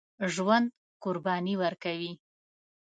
ژوندي 0.33 0.75
قرباني 1.03 1.53
ورکوي 1.61 2.11